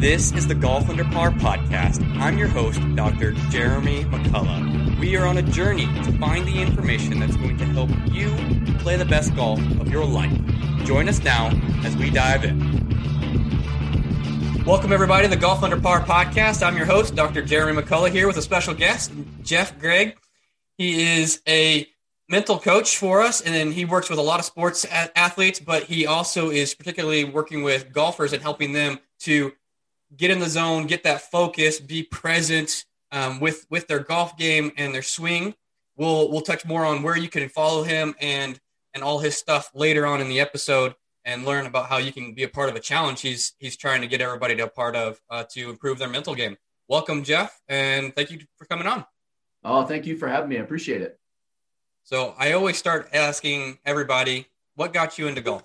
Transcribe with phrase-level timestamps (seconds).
[0.00, 2.02] This is the Golf Under Par podcast.
[2.18, 3.32] I'm your host, Dr.
[3.50, 4.98] Jeremy McCullough.
[4.98, 8.30] We are on a journey to find the information that's going to help you
[8.78, 10.32] play the best golf of your life.
[10.86, 11.50] Join us now
[11.84, 12.58] as we dive in.
[14.64, 16.66] Welcome, everybody, to the Golf Under Par podcast.
[16.66, 17.42] I'm your host, Dr.
[17.42, 19.12] Jeremy McCullough, here with a special guest,
[19.42, 20.16] Jeff Gregg.
[20.78, 21.86] He is a
[22.26, 25.82] mental coach for us, and then he works with a lot of sports athletes, but
[25.82, 29.52] he also is particularly working with golfers and helping them to
[30.16, 34.72] get in the zone, get that focus, be present um, with with their golf game
[34.76, 35.54] and their swing.
[35.96, 38.58] We'll we'll touch more on where you can follow him and
[38.94, 40.94] and all his stuff later on in the episode
[41.24, 44.00] and learn about how you can be a part of a challenge he's he's trying
[44.00, 46.56] to get everybody to a part of uh, to improve their mental game.
[46.88, 49.04] Welcome, Jeff, and thank you for coming on.
[49.62, 50.56] Oh, thank you for having me.
[50.56, 51.20] I appreciate it.
[52.02, 55.62] So I always start asking everybody, what got you into golf?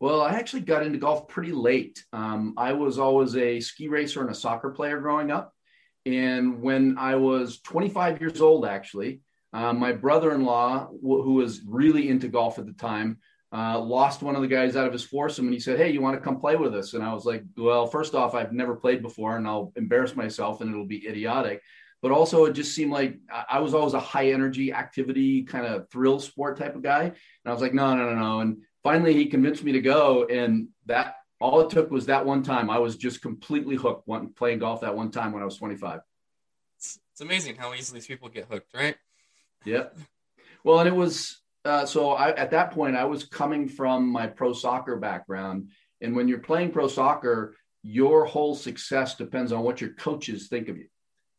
[0.00, 2.04] Well, I actually got into golf pretty late.
[2.12, 5.52] Um, I was always a ski racer and a soccer player growing up.
[6.04, 9.20] And when I was 25 years old, actually,
[9.52, 13.18] uh, my brother in law, w- who was really into golf at the time,
[13.52, 16.00] uh, lost one of the guys out of his foursome and he said, Hey, you
[16.02, 16.94] want to come play with us?
[16.94, 20.60] And I was like, Well, first off, I've never played before and I'll embarrass myself
[20.60, 21.62] and it'll be idiotic.
[22.02, 23.16] But also, it just seemed like
[23.48, 27.04] I was always a high energy activity kind of thrill sport type of guy.
[27.04, 27.14] And
[27.46, 28.40] I was like, No, no, no, no.
[28.40, 32.42] And finally he convinced me to go and that all it took was that one
[32.42, 32.70] time.
[32.70, 36.00] I was just completely hooked one, playing golf that one time when i was 25
[36.78, 38.96] it's, it's amazing how easily people get hooked right?
[39.64, 39.86] Yeah
[40.62, 44.26] well and it was uh, so I, at that point i was coming from my
[44.26, 49.80] pro soccer background and when you're playing pro soccer your whole success depends on what
[49.80, 50.88] your coaches think of you.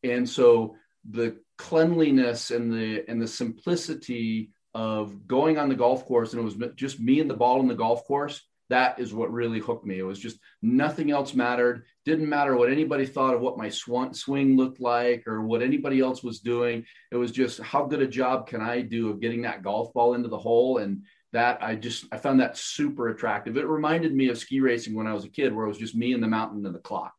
[0.04, 0.76] And so
[1.10, 6.46] the cleanliness and the and the simplicity of going on the golf course and it
[6.46, 9.86] was just me and the ball in the golf course that is what really hooked
[9.86, 10.00] me.
[10.00, 11.86] It was just nothing else mattered.
[12.04, 16.00] Didn't matter what anybody thought of what my swan, swing looked like or what anybody
[16.00, 16.86] else was doing.
[17.12, 20.16] It was just how good a job can i do of getting that golf ball
[20.16, 20.80] into the hole?
[20.80, 23.58] And that i just i found that super attractive.
[23.58, 25.96] It reminded me of ski racing when i was a kid where it was just
[25.96, 27.14] me and the mountain and the clock.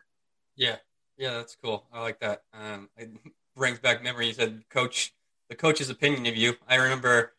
[0.57, 0.77] Yeah.
[1.17, 1.87] Yeah that's cool.
[1.93, 2.43] I like that.
[2.53, 3.11] Um, it
[3.55, 5.13] brings back memory you said coach
[5.49, 6.55] the coach's opinion of you.
[6.69, 7.36] I remember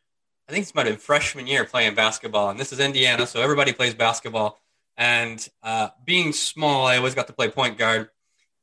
[0.48, 3.94] I think it's my freshman year playing basketball, and this is Indiana, so everybody plays
[3.94, 4.58] basketball.
[4.96, 8.10] And uh, being small, I always got to play point guard.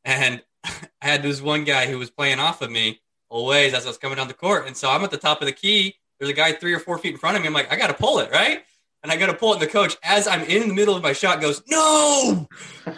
[0.03, 0.71] And I
[1.03, 4.17] had this one guy who was playing off of me always as I was coming
[4.17, 4.67] down the court.
[4.67, 5.97] And so I'm at the top of the key.
[6.19, 7.49] There's a guy three or four feet in front of me.
[7.49, 8.63] I'm like, I got to pull it, right?
[9.03, 9.57] And I got to pull it.
[9.57, 12.49] And the coach, as I'm in the middle of my shot, goes, No!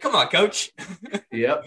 [0.00, 0.72] Come on, coach.
[1.32, 1.66] yep.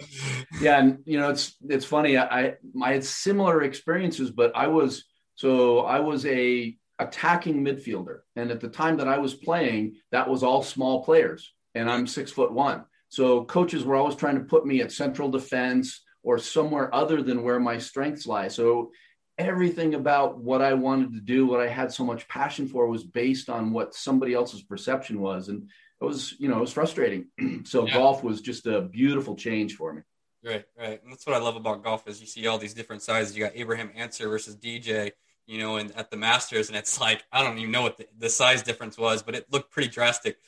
[0.60, 0.78] Yeah.
[0.78, 2.16] And, you know, it's, it's funny.
[2.16, 5.04] I, I had similar experiences, but I was–
[5.36, 10.28] so I was a attacking midfielder, and at the time that I was playing, that
[10.28, 12.84] was all small players, and I'm six foot one.
[13.08, 17.44] So coaches were always trying to put me at central defense or somewhere other than
[17.44, 18.48] where my strengths lie.
[18.48, 18.90] So
[19.38, 23.04] everything about what I wanted to do, what I had so much passion for, was
[23.04, 25.68] based on what somebody else's perception was, and
[26.00, 27.26] it was, you know, it was frustrating.
[27.64, 27.94] so yeah.
[27.94, 30.02] golf was just a beautiful change for me.
[30.42, 33.02] Right, right, and that's what I love about golf is you see all these different
[33.02, 33.36] sizes.
[33.36, 35.12] You got Abraham Ancer versus DJ,
[35.46, 38.06] you know, and at the Masters, and it's like I don't even know what the,
[38.18, 40.38] the size difference was, but it looked pretty drastic.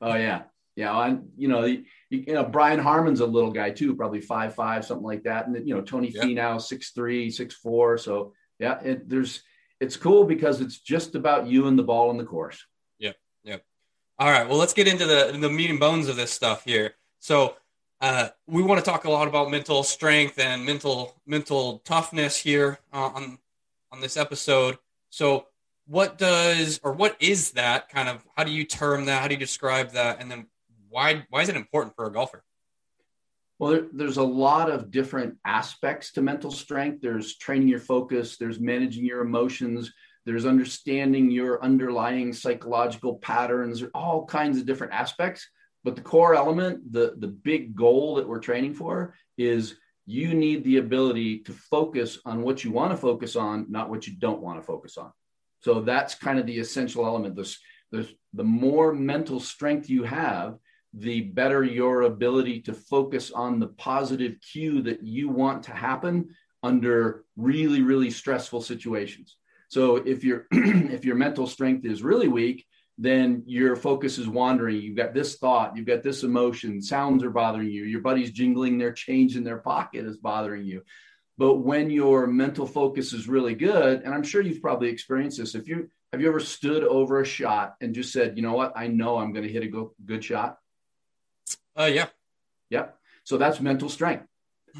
[0.00, 0.42] Oh yeah,
[0.74, 4.54] yeah, and you know, you, you know, Brian Harman's a little guy too, probably five
[4.54, 6.22] five, something like that, and then, you know, Tony yeah.
[6.22, 7.98] Finau six three, six four.
[7.98, 9.42] So yeah, it, there's
[9.80, 12.64] it's cool because it's just about you and the ball and the course.
[12.98, 13.64] Yep, yep.
[14.18, 16.94] All right, well, let's get into the the meat and bones of this stuff here.
[17.20, 17.56] So.
[17.98, 22.78] Uh, we want to talk a lot about mental strength and mental mental toughness here
[22.92, 23.38] uh, on
[23.96, 24.78] on this episode.
[25.10, 25.46] So,
[25.86, 28.24] what does or what is that kind of?
[28.36, 29.22] How do you term that?
[29.22, 30.20] How do you describe that?
[30.20, 30.46] And then
[30.88, 32.44] why why is it important for a golfer?
[33.58, 37.00] Well, there, there's a lot of different aspects to mental strength.
[37.00, 38.36] There's training your focus.
[38.36, 39.90] There's managing your emotions.
[40.26, 43.82] There's understanding your underlying psychological patterns.
[43.94, 45.48] All kinds of different aspects.
[45.84, 49.76] But the core element, the the big goal that we're training for, is
[50.06, 54.06] you need the ability to focus on what you want to focus on, not what
[54.06, 55.12] you don't want to focus on.
[55.60, 57.34] So that's kind of the essential element.
[57.34, 57.56] The,
[57.90, 60.58] the, the more mental strength you have,
[60.94, 66.28] the better your ability to focus on the positive cue that you want to happen
[66.62, 69.36] under really, really stressful situations.
[69.68, 72.64] So if your if your mental strength is really weak,
[72.98, 74.80] then your focus is wandering.
[74.80, 78.78] You've got this thought, you've got this emotion, sounds are bothering you, your buddy's jingling
[78.78, 80.82] their change in their pocket is bothering you.
[81.38, 85.54] But when your mental focus is really good, and I'm sure you've probably experienced this,
[85.54, 88.72] if you have you ever stood over a shot and just said, you know what,
[88.74, 90.58] I know I'm going to hit a go- good shot?
[91.78, 92.06] Uh, yeah.
[92.70, 92.96] Yep.
[93.24, 94.26] So that's mental strength.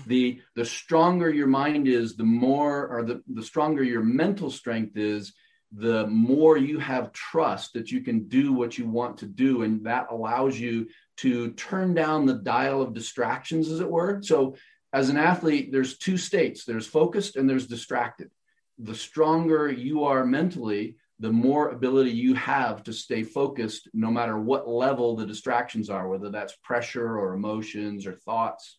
[0.07, 4.97] The the stronger your mind is, the more or the, the stronger your mental strength
[4.97, 5.35] is,
[5.73, 9.63] the more you have trust that you can do what you want to do.
[9.63, 14.21] And that allows you to turn down the dial of distractions, as it were.
[14.23, 14.57] So,
[14.93, 18.31] as an athlete, there's two states there's focused and there's distracted.
[18.79, 24.39] The stronger you are mentally, the more ability you have to stay focused no matter
[24.39, 28.79] what level the distractions are, whether that's pressure or emotions or thoughts.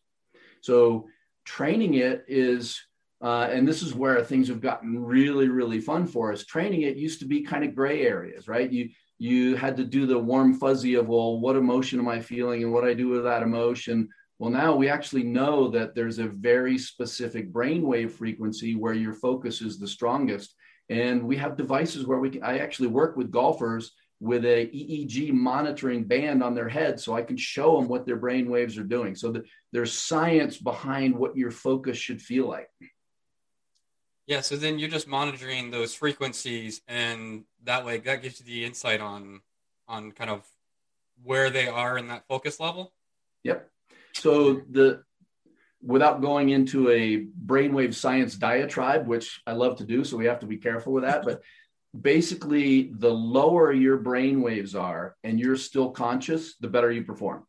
[0.61, 1.07] So,
[1.45, 2.81] training it is
[3.21, 6.45] uh, and this is where things have gotten really, really fun for us.
[6.45, 8.71] Training it used to be kind of gray areas, right?
[8.71, 12.63] You you had to do the warm fuzzy of well, what emotion am I feeling,
[12.63, 14.09] and what I do with that emotion.
[14.37, 19.61] Well, now we actually know that there's a very specific brainwave frequency where your focus
[19.61, 20.53] is the strongest,
[20.89, 22.43] and we have devices where we can.
[22.43, 27.21] I actually work with golfers with a EEG monitoring band on their head so I
[27.21, 29.15] can show them what their brain waves are doing.
[29.15, 32.69] So that there's science behind what your focus should feel like.
[34.27, 38.65] Yeah, so then you're just monitoring those frequencies, and that way that gives you the
[38.65, 39.41] insight on
[39.87, 40.45] on kind of
[41.23, 42.93] where they are in that focus level.
[43.43, 43.69] Yep.
[44.13, 45.03] So the
[45.81, 50.39] without going into a brainwave science diatribe, which I love to do, so we have
[50.39, 51.41] to be careful with that, but
[51.99, 57.45] basically the lower your brain waves are and you're still conscious, the better you perform.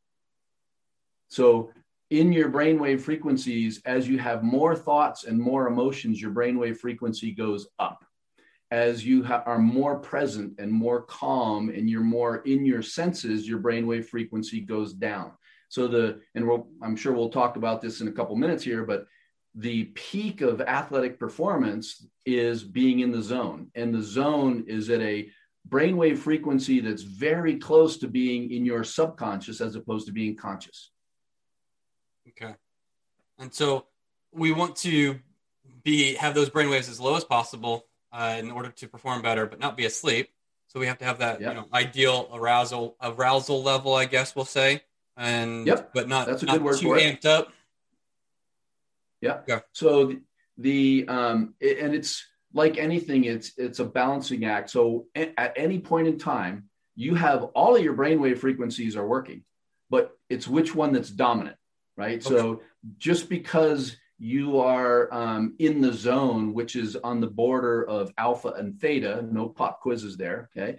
[1.29, 1.73] So
[2.11, 7.33] in your brainwave frequencies, as you have more thoughts and more emotions, your brainwave frequency
[7.33, 8.05] goes up.
[8.71, 13.49] As you ha- are more present and more calm and you're more in your senses,
[13.49, 15.33] your brainwave frequency goes down.
[15.69, 18.85] So the and we'll, I'm sure we'll talk about this in a couple minutes here,
[18.85, 19.07] but
[19.55, 25.01] the peak of athletic performance is being in the zone, and the zone is at
[25.01, 25.31] a
[25.69, 30.91] brainwave frequency that's very close to being in your subconscious as opposed to being conscious.
[32.31, 32.55] Okay.
[33.39, 33.87] And so
[34.33, 35.19] we want to
[35.83, 39.47] be have those brain waves as low as possible uh, in order to perform better,
[39.47, 40.31] but not be asleep.
[40.69, 41.51] So we have to have that yep.
[41.51, 44.83] you know ideal arousal arousal level, I guess we'll say,
[45.17, 45.93] and yep.
[45.95, 47.53] but not that's a not good word too for amped up.
[49.21, 49.41] Yeah.
[49.49, 49.61] yeah.
[49.73, 50.21] So the,
[50.59, 54.71] the um it, and it's like anything, it's it's a balancing act.
[54.71, 59.45] So at any point in time, you have all of your brainwave frequencies are working,
[59.91, 61.57] but it's which one that's dominant
[61.99, 62.25] right?
[62.25, 62.37] Okay.
[62.37, 62.63] So
[62.97, 68.49] just because you are um, in the zone, which is on the border of alpha
[68.57, 70.79] and theta, no pop quizzes there, okay?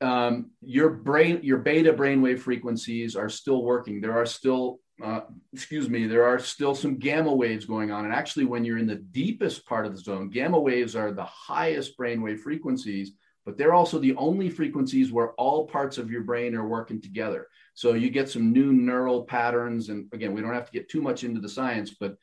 [0.00, 4.00] Um, your brain, your beta brainwave frequencies are still working.
[4.00, 5.22] There are still, uh,
[5.52, 8.04] excuse me, there are still some gamma waves going on.
[8.04, 11.24] And actually, when you're in the deepest part of the zone, gamma waves are the
[11.24, 13.12] highest brainwave frequencies,
[13.44, 17.48] but they're also the only frequencies where all parts of your brain are working together.
[17.78, 19.88] So you get some new neural patterns.
[19.88, 22.16] And again, we don't have to get too much into the science, but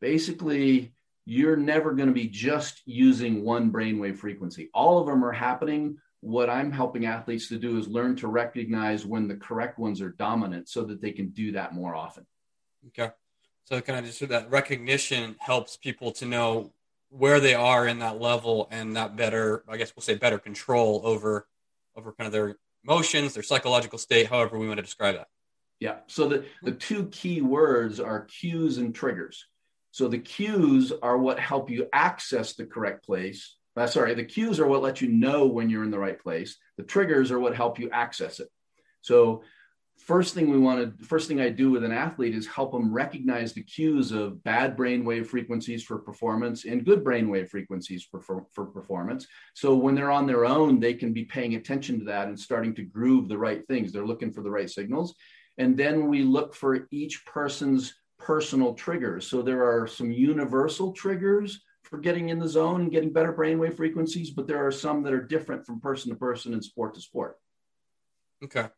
[0.00, 0.94] basically,
[1.26, 4.70] you're never going to be just using one brainwave frequency.
[4.72, 5.98] All of them are happening.
[6.20, 10.08] What I'm helping athletes to do is learn to recognize when the correct ones are
[10.08, 12.24] dominant so that they can do that more often.
[12.86, 13.10] Okay.
[13.64, 16.72] So kind of just that recognition helps people to know
[17.10, 21.02] where they are in that level and that better, I guess we'll say better control
[21.04, 21.46] over
[21.96, 25.28] over kind of their emotions, their psychological state, however we want to describe that.
[25.80, 25.96] Yeah.
[26.06, 29.46] So the, the two key words are cues and triggers.
[29.90, 33.56] So the cues are what help you access the correct place.
[33.76, 36.56] Uh, sorry, the cues are what let you know when you're in the right place.
[36.76, 38.48] The triggers are what help you access it.
[39.02, 39.42] So
[40.04, 42.92] first thing we want to first thing i do with an athlete is help them
[42.92, 48.44] recognize the cues of bad brainwave frequencies for performance and good brainwave frequencies for, for,
[48.52, 49.26] for, performance.
[49.54, 52.74] So when they're on their own they can be paying attention to that and starting
[52.74, 53.92] to groove the right things.
[53.92, 55.14] They're looking for the right signals.
[55.56, 59.26] And then we look for each person's personal triggers.
[59.26, 63.76] So there are some universal triggers for getting in the zone and getting better brainwave
[63.76, 67.00] frequencies but there are some that are different from person to person and sport to
[67.00, 67.38] sport.
[68.42, 68.68] Okay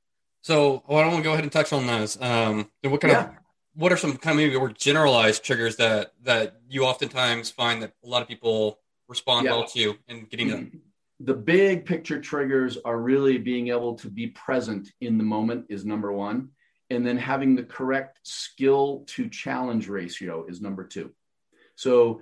[0.46, 2.16] so well, I want to go ahead and touch on those.
[2.22, 3.24] Um, what kind yeah.
[3.24, 3.30] of
[3.74, 7.94] what are some kind of maybe more generalized triggers that that you oftentimes find that
[8.04, 9.50] a lot of people respond yeah.
[9.50, 10.78] well to in getting mm-hmm.
[11.18, 15.84] the big picture triggers are really being able to be present in the moment is
[15.84, 16.50] number one.
[16.90, 21.10] And then having the correct skill to challenge ratio is number two.
[21.74, 22.20] So,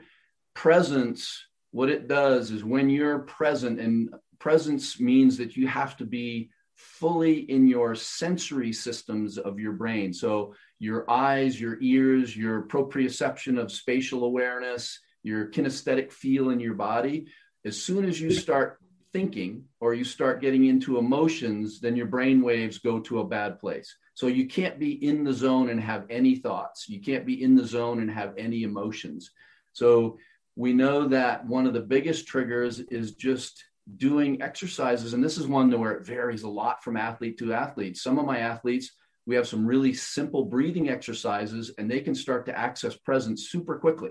[0.54, 6.06] presence, what it does is when you're present, and presence means that you have to
[6.06, 6.48] be
[6.84, 10.12] fully in your sensory systems of your brain.
[10.12, 16.74] So, your eyes, your ears, your proprioception of spatial awareness, your kinesthetic feel in your
[16.74, 17.26] body.
[17.64, 18.78] As soon as you start
[19.12, 23.58] thinking or you start getting into emotions, then your brain waves go to a bad
[23.58, 23.96] place.
[24.14, 26.88] So you can't be in the zone and have any thoughts.
[26.88, 29.30] You can't be in the zone and have any emotions.
[29.72, 30.18] So
[30.56, 33.64] we know that one of the biggest triggers is just
[33.96, 35.12] doing exercises.
[35.12, 37.96] And this is one where it varies a lot from athlete to athlete.
[37.96, 38.92] Some of my athletes,
[39.26, 43.78] we have some really simple breathing exercises and they can start to access presence super
[43.78, 44.10] quickly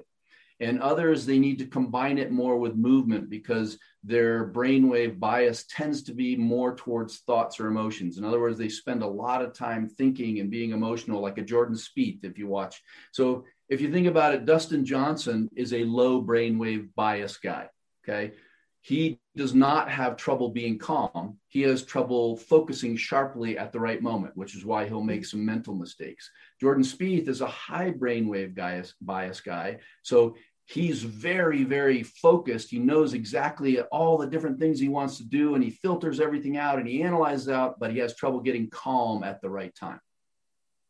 [0.60, 6.04] and others they need to combine it more with movement because their brainwave bias tends
[6.04, 9.54] to be more towards thoughts or emotions in other words they spend a lot of
[9.54, 13.92] time thinking and being emotional like a jordan Spieth if you watch so if you
[13.92, 17.68] think about it dustin johnson is a low brainwave bias guy
[18.04, 18.34] okay
[18.82, 21.38] he does not have trouble being calm.
[21.48, 25.44] He has trouble focusing sharply at the right moment, which is why he'll make some
[25.44, 26.30] mental mistakes.
[26.62, 29.80] Jordan Spieth is a high brainwave bias, bias guy.
[30.04, 30.36] So
[30.66, 32.70] he's very, very focused.
[32.70, 36.58] He knows exactly all the different things he wants to do and he filters everything
[36.58, 40.00] out and he analyzes out, but he has trouble getting calm at the right time.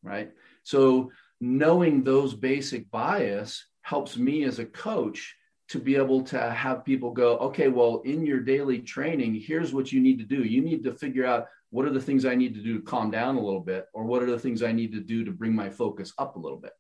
[0.04, 0.32] Right.
[0.64, 5.36] So knowing those basic bias helps me as a coach
[5.74, 9.92] to be able to have people go, okay, well, in your daily training, here's what
[9.92, 10.44] you need to do.
[10.44, 13.10] You need to figure out what are the things I need to do to calm
[13.10, 15.56] down a little bit, or what are the things I need to do to bring
[15.56, 16.74] my focus up a little bit.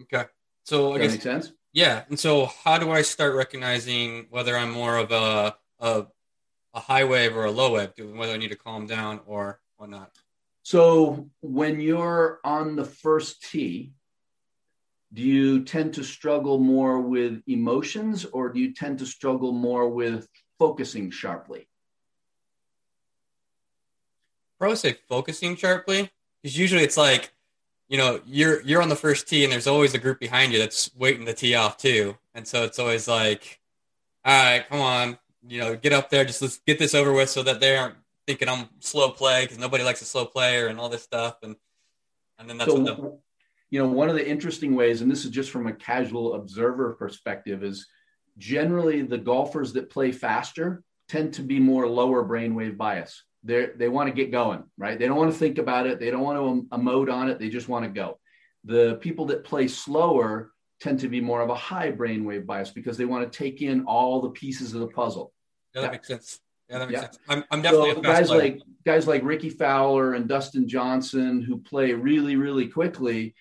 [0.00, 0.24] Okay.
[0.64, 1.52] So Does I guess, make sense?
[1.72, 2.02] Yeah.
[2.08, 6.06] And so how do I start recognizing whether I'm more of a, a,
[6.74, 10.10] a high wave or a low wave, whether I need to calm down or whatnot?
[10.64, 13.92] So when you're on the first tee,
[15.12, 19.88] do you tend to struggle more with emotions or do you tend to struggle more
[19.88, 20.28] with
[20.58, 21.68] focusing sharply?
[24.58, 26.10] Probably say focusing sharply
[26.42, 27.32] because usually it's like,
[27.88, 30.58] you know, you're you're on the first tee and there's always a group behind you
[30.58, 33.60] that's waiting to tee off too, and so it's always like,
[34.24, 37.28] all right, come on, you know, get up there, just let's get this over with
[37.28, 40.78] so that they aren't thinking I'm slow play because nobody likes a slow player and
[40.78, 41.56] all this stuff, and
[42.38, 43.18] and then that's so, the,
[43.72, 46.92] you know, one of the interesting ways, and this is just from a casual observer
[46.92, 47.86] perspective, is
[48.36, 53.24] generally the golfers that play faster tend to be more lower brainwave bias.
[53.42, 54.98] They they want to get going, right?
[54.98, 55.98] They don't want to think about it.
[55.98, 57.38] They don't want to emote on it.
[57.38, 58.18] They just want to go.
[58.64, 62.98] The people that play slower tend to be more of a high brainwave bias because
[62.98, 65.32] they want to take in all the pieces of the puzzle.
[65.74, 65.92] Yeah, that yeah.
[65.92, 66.40] makes sense.
[66.68, 67.04] Yeah, that makes yeah.
[67.06, 67.18] sense.
[67.26, 68.42] I'm, I'm definitely so guys player.
[68.42, 73.34] like guys like Rickie Fowler and Dustin Johnson who play really, really quickly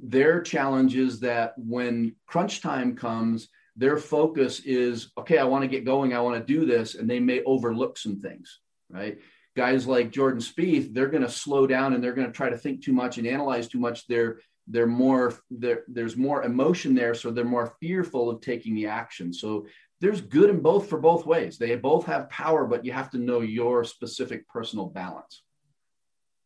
[0.00, 5.68] their challenge is that when crunch time comes, their focus is okay, I want to
[5.68, 9.18] get going, I want to do this, and they may overlook some things, right?
[9.56, 12.58] Guys like Jordan Spieth, they're going to slow down and they're going to try to
[12.58, 14.06] think too much and analyze too much.
[14.06, 18.86] They're they're more they're, there's more emotion there, so they're more fearful of taking the
[18.86, 19.32] action.
[19.32, 19.66] So
[20.00, 21.58] there's good in both for both ways.
[21.58, 25.42] They both have power, but you have to know your specific personal balance.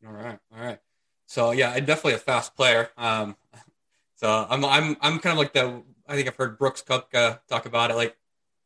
[0.06, 0.78] All right, all right.
[1.28, 2.88] So yeah, I'm definitely a fast player.
[2.96, 3.36] Um,
[4.16, 7.66] so I'm I'm I'm kind of like the I think I've heard Brooks Koepka talk
[7.66, 7.94] about it.
[7.94, 8.16] Like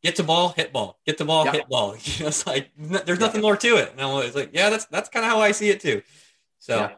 [0.01, 1.95] get to ball, hit ball, get the ball, hit ball.
[2.03, 3.91] You know, it's like there's nothing more to it.
[3.91, 6.01] And I'm always like, yeah, that's that's kind of how I see it too.
[6.57, 6.75] So.
[6.75, 6.95] Yeah.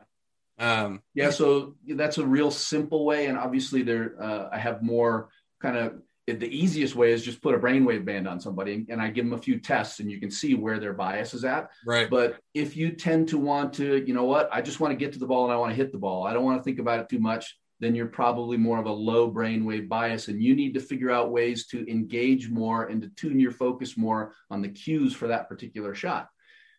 [0.58, 5.28] Um, yeah, so that's a real simple way, and obviously there uh, I have more
[5.62, 9.12] kind of the easiest way is just put a brainwave band on somebody and I
[9.12, 11.70] give them a few tests and you can see where their bias is at.
[11.86, 12.10] Right.
[12.10, 15.14] But if you tend to want to, you know what, I just want to get
[15.14, 16.26] to the ball and I want to hit the ball.
[16.26, 17.56] I don't want to think about it too much.
[17.80, 21.32] Then you're probably more of a low brainwave bias and you need to figure out
[21.32, 25.48] ways to engage more and to tune your focus more on the cues for that
[25.48, 26.30] particular shot.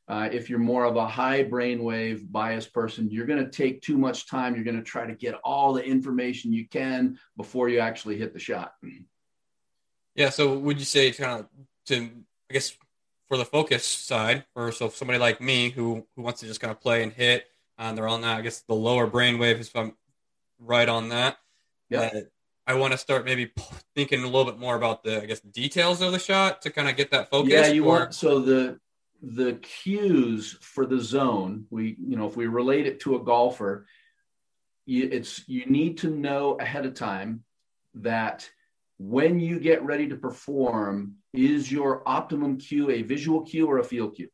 [0.08, 3.98] Uh, if you're more of a high brainwave bias person, you're going to take too
[3.98, 4.54] much time.
[4.54, 8.32] You're going to try to get all the information you can before you actually hit
[8.32, 8.72] the shot.
[10.16, 10.30] Yeah.
[10.30, 11.46] So would you say kind of
[11.86, 12.10] to
[12.50, 12.76] I guess
[13.28, 16.70] for the focus side, or so somebody like me who who wants to just kind
[16.70, 17.46] of play and hit,
[17.78, 18.38] and uh, they're on that.
[18.38, 19.94] I guess the lower brain wave if I'm
[20.58, 21.38] right on that.
[21.90, 22.00] Yeah.
[22.00, 22.20] Uh,
[22.68, 23.52] I want to start maybe
[23.94, 26.88] thinking a little bit more about the I guess details of the shot to kind
[26.88, 27.52] of get that focus.
[27.52, 28.00] Yeah, you or...
[28.00, 28.80] want so the
[29.22, 31.66] the cues for the zone.
[31.70, 33.86] We you know if we relate it to a golfer,
[34.84, 37.44] you, it's you need to know ahead of time
[37.94, 38.50] that
[38.98, 43.84] when you get ready to perform, is your optimum cue a visual cue or a
[43.84, 44.28] feel cue?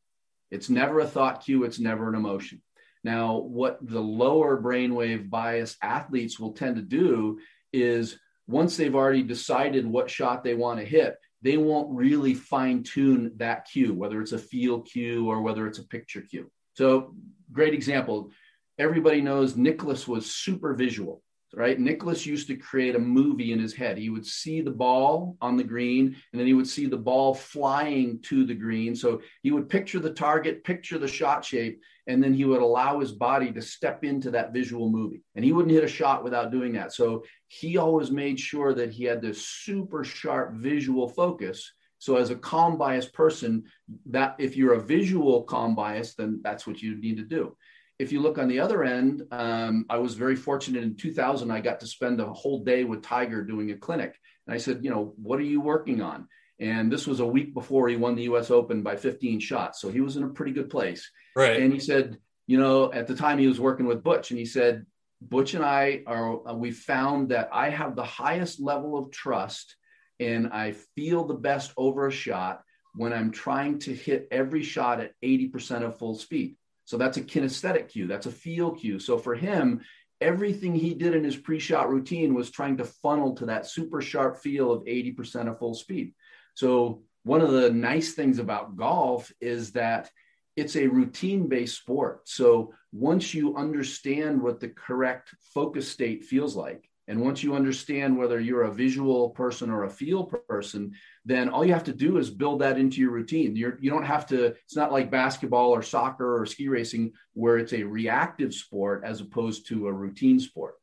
[0.50, 2.62] It's never a thought cue, it's never an emotion.
[3.04, 7.40] Now, what the lower brainwave bias athletes will tend to do
[7.72, 12.84] is once they've already decided what shot they want to hit, they won't really fine
[12.84, 16.48] tune that cue, whether it's a feel cue or whether it's a picture cue.
[16.74, 17.16] So,
[17.50, 18.30] great example.
[18.78, 21.22] Everybody knows Nicklaus was super visual
[21.54, 21.78] right?
[21.78, 23.98] Nicklaus used to create a movie in his head.
[23.98, 27.34] He would see the ball on the green, and then he would see the ball
[27.34, 28.94] flying to the green.
[28.94, 33.00] So he would picture the target, picture the shot shape, and then he would allow
[33.00, 35.22] his body to step into that visual movie.
[35.34, 36.92] And he wouldn't hit a shot without doing that.
[36.92, 41.70] So he always made sure that he had this super sharp visual focus.
[41.98, 43.64] So as a calm bias person,
[44.06, 47.56] that if you're a visual calm bias, then that's what you need to do
[48.02, 51.52] if you look on the other end, um, I was very fortunate in 2000.
[51.52, 54.18] I got to spend a whole day with Tiger doing a clinic.
[54.46, 56.26] And I said, you know, what are you working on?
[56.58, 59.80] And this was a week before he won the US Open by 15 shots.
[59.80, 61.08] So he was in a pretty good place.
[61.36, 61.62] Right.
[61.62, 62.18] And he said,
[62.48, 64.84] you know, at the time he was working with Butch, and he said,
[65.20, 69.76] Butch and I are, uh, we found that I have the highest level of trust
[70.18, 72.62] and I feel the best over a shot
[72.96, 76.56] when I'm trying to hit every shot at 80% of full speed.
[76.84, 78.98] So that's a kinesthetic cue, that's a feel cue.
[78.98, 79.82] So for him,
[80.20, 84.00] everything he did in his pre shot routine was trying to funnel to that super
[84.00, 86.14] sharp feel of 80% of full speed.
[86.54, 90.10] So one of the nice things about golf is that
[90.56, 92.28] it's a routine based sport.
[92.28, 98.16] So once you understand what the correct focus state feels like, and once you understand
[98.16, 100.94] whether you're a visual person or a feel person,
[101.26, 103.54] then all you have to do is build that into your routine.
[103.54, 107.58] You're, you don't have to, it's not like basketball or soccer or ski racing where
[107.58, 110.76] it's a reactive sport as opposed to a routine sport.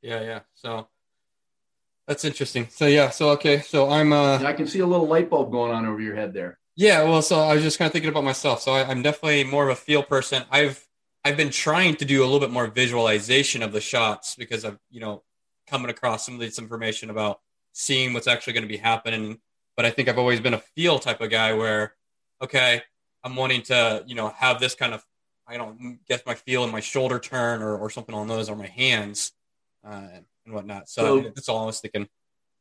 [0.00, 0.40] Yeah, yeah.
[0.54, 0.88] So
[2.06, 2.68] that's interesting.
[2.70, 5.70] So yeah, so okay, so I'm uh I can see a little light bulb going
[5.70, 6.58] on over your head there.
[6.76, 8.62] Yeah, well, so I was just kind of thinking about myself.
[8.62, 10.44] So I, I'm definitely more of a feel person.
[10.50, 10.82] I've
[11.24, 14.78] I've been trying to do a little bit more visualization of the shots because I've,
[14.90, 15.22] you know,
[15.66, 17.40] coming across some of this information about
[17.72, 19.38] seeing what's actually going to be happening.
[19.76, 21.94] But I think I've always been a feel type of guy where,
[22.42, 22.82] okay,
[23.24, 25.02] I'm wanting to, you know, have this kind of,
[25.48, 28.56] I don't guess my feel in my shoulder turn or, or something on those or
[28.56, 29.32] my hands
[29.82, 30.08] uh,
[30.44, 30.90] and whatnot.
[30.90, 32.06] So, so that's all I was thinking.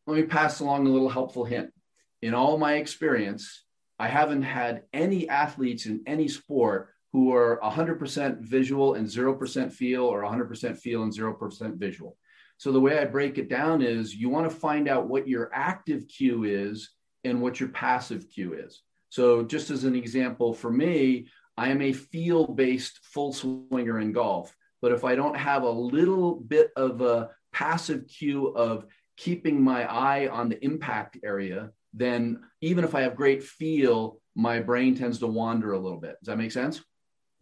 [0.08, 1.74] Let me pass along a little helpful hint.
[2.22, 3.64] In all my experience,
[4.00, 10.04] I haven't had any athletes in any sport who are 100% visual and 0% feel
[10.04, 12.18] or 100% feel and 0% visual.
[12.58, 15.52] So the way I break it down is you want to find out what your
[15.54, 16.90] active cue is
[17.24, 18.82] and what your passive cue is.
[19.10, 24.12] So just as an example for me, I am a feel based full swinger in
[24.12, 24.56] golf.
[24.82, 28.86] But if I don't have a little bit of a passive cue of
[29.18, 34.60] keeping my eye on the impact area, then even if I have great feel, my
[34.60, 36.18] brain tends to wander a little bit.
[36.20, 36.82] Does that make sense?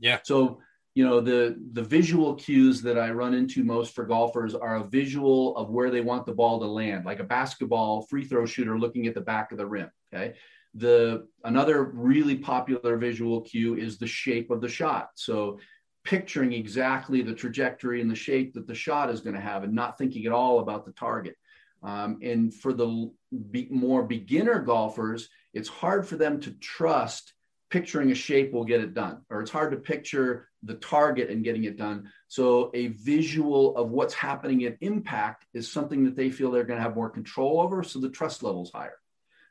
[0.01, 0.19] Yeah.
[0.23, 0.59] So,
[0.93, 4.83] you know, the the visual cues that I run into most for golfers are a
[4.83, 8.77] visual of where they want the ball to land, like a basketball free throw shooter
[8.77, 9.89] looking at the back of the rim.
[10.13, 10.33] Okay.
[10.73, 15.11] The another really popular visual cue is the shape of the shot.
[15.15, 15.59] So
[16.03, 19.73] picturing exactly the trajectory and the shape that the shot is going to have and
[19.73, 21.35] not thinking at all about the target.
[21.83, 23.11] Um, and for the
[23.51, 27.33] be, more beginner golfers, it's hard for them to trust
[27.71, 31.43] picturing a shape will get it done, or it's hard to picture the target and
[31.43, 32.11] getting it done.
[32.27, 36.77] So, a visual of what's happening at impact is something that they feel they're going
[36.77, 37.81] to have more control over.
[37.81, 38.99] So, the trust level is higher.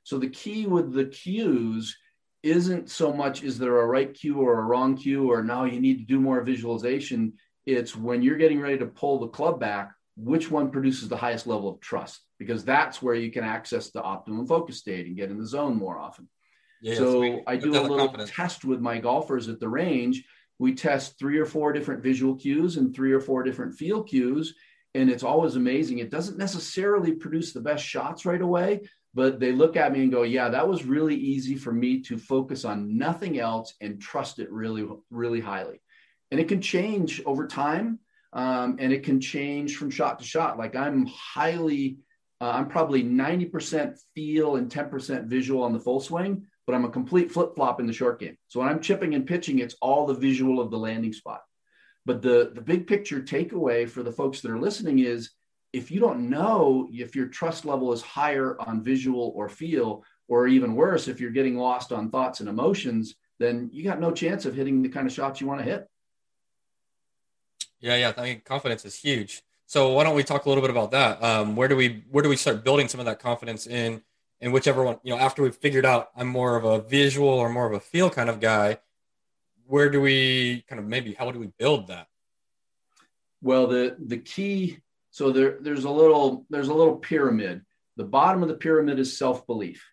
[0.04, 1.96] So, the key with the cues
[2.42, 5.80] isn't so much is there a right cue or a wrong cue, or now you
[5.80, 7.32] need to do more visualization.
[7.66, 11.46] It's when you're getting ready to pull the club back, which one produces the highest
[11.46, 12.20] level of trust?
[12.38, 15.76] Because that's where you can access the optimum focus state and get in the zone
[15.76, 16.28] more often.
[16.82, 18.30] Yeah, so I do a little confidence.
[18.30, 20.24] test with my golfers at the range.
[20.58, 24.54] We test three or four different visual cues and three or four different feel cues.
[24.94, 25.98] And it's always amazing.
[25.98, 28.80] It doesn't necessarily produce the best shots right away,
[29.14, 32.18] but they look at me and go, Yeah, that was really easy for me to
[32.18, 35.80] focus on nothing else and trust it really, really highly.
[36.30, 37.98] And it can change over time
[38.32, 40.58] um, and it can change from shot to shot.
[40.58, 41.98] Like I'm highly,
[42.40, 46.90] uh, I'm probably 90% feel and 10% visual on the full swing but I'm a
[46.90, 48.38] complete flip flop in the short game.
[48.46, 51.40] So when I'm chipping and pitching, it's all the visual of the landing spot.
[52.06, 55.30] But the, the big picture takeaway for the folks that are listening is
[55.72, 60.46] if you don't know if your trust level is higher on visual or feel, or
[60.46, 64.46] even worse, if you're getting lost on thoughts and emotions, then you got no chance
[64.46, 65.88] of hitting the kind of shots you want to hit.
[67.80, 68.12] Yeah, yeah.
[68.16, 69.42] I mean, confidence is huge.
[69.66, 71.20] So why don't we talk a little bit about that?
[71.20, 74.02] Um, where do we where do we start building some of that confidence in
[74.40, 77.48] in whichever one you know after we've figured out I'm more of a visual or
[77.48, 78.78] more of a feel kind of guy?
[79.66, 82.08] Where do we kind of maybe how do we build that?
[83.42, 84.78] Well, the the key
[85.10, 87.62] so there there's a little there's a little pyramid.
[87.96, 89.84] The bottom of the pyramid is self belief.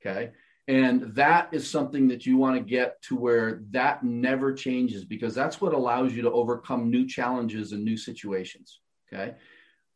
[0.00, 0.30] Okay.
[0.68, 5.34] And that is something that you want to get to where that never changes because
[5.34, 8.80] that's what allows you to overcome new challenges and new situations.
[9.12, 9.34] Okay.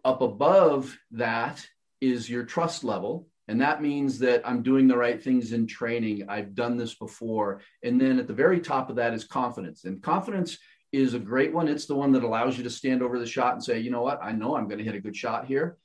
[0.05, 1.65] Up above that
[2.01, 3.29] is your trust level.
[3.49, 6.29] And that means that I'm doing the right things in training.
[6.29, 7.61] I've done this before.
[7.83, 9.85] And then at the very top of that is confidence.
[9.85, 10.59] And confidence
[10.93, 11.69] is a great one.
[11.69, 14.03] It's the one that allows you to stand over the shot and say, you know
[14.03, 14.21] what?
[14.23, 15.77] I know I'm going to hit a good shot here,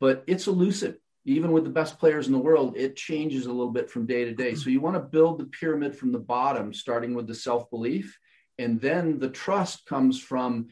[0.00, 0.96] but it's elusive
[1.28, 4.24] even with the best players in the world, it changes a little bit from day
[4.24, 4.54] to day.
[4.54, 8.18] So you want to build the pyramid from the bottom, starting with the self belief.
[8.58, 10.68] And then the trust comes from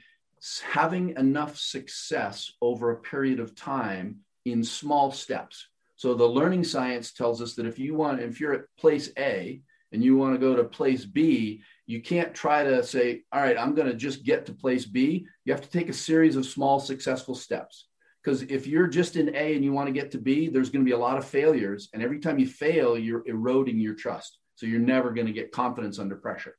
[0.65, 5.69] having enough success over a period of time in small steps.
[5.97, 9.61] So the learning science tells us that if you want, if you're at place A
[9.93, 13.59] and you want to go to place B, you can't try to say, all right,
[13.59, 15.27] I'm going to just get to place B.
[15.45, 17.89] You have to take a series of small successful steps
[18.23, 20.85] because if you're just in A and you want to get to B, there's going
[20.85, 21.89] to be a lot of failures.
[21.95, 24.39] And every time you fail, you're eroding your trust.
[24.57, 26.57] So you're never going to get confidence under pressure.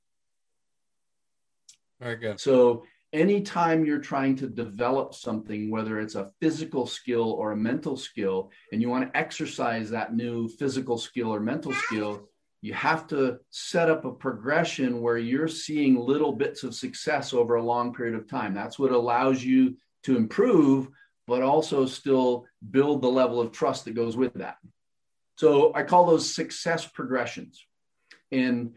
[2.00, 2.40] Very good.
[2.40, 7.98] So anytime you're trying to develop something, whether it's a physical skill or a mental
[7.98, 12.30] skill, and you want to exercise that new physical skill or mental skill,
[12.62, 17.56] you have to set up a progression where you're seeing little bits of success over
[17.56, 18.54] a long period of time.
[18.54, 20.90] That's what allows you to improve
[21.28, 24.58] but also still build the level of trust that goes with that.
[25.36, 27.64] So I call those success progressions.
[28.32, 28.74] And